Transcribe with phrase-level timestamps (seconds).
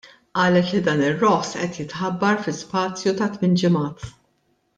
[0.37, 4.09] Qalet li dan ir-roħs qed jitħabbar fi spazju ta' tmien ġimgħat.